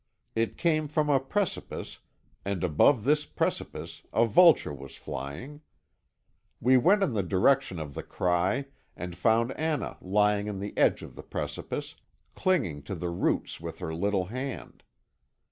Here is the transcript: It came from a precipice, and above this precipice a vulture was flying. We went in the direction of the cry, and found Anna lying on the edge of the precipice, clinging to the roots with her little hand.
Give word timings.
It 0.33 0.57
came 0.57 0.87
from 0.87 1.11
a 1.11 1.19
precipice, 1.19 1.99
and 2.43 2.63
above 2.63 3.03
this 3.03 3.27
precipice 3.27 4.01
a 4.11 4.25
vulture 4.25 4.73
was 4.73 4.95
flying. 4.95 5.61
We 6.59 6.75
went 6.75 7.03
in 7.03 7.13
the 7.13 7.21
direction 7.21 7.77
of 7.77 7.93
the 7.93 8.01
cry, 8.01 8.65
and 8.97 9.15
found 9.15 9.51
Anna 9.51 9.97
lying 10.01 10.49
on 10.49 10.57
the 10.57 10.75
edge 10.75 11.03
of 11.03 11.15
the 11.15 11.21
precipice, 11.21 11.93
clinging 12.33 12.81
to 12.89 12.95
the 12.95 13.11
roots 13.11 13.59
with 13.61 13.77
her 13.77 13.93
little 13.93 14.25
hand. 14.25 14.81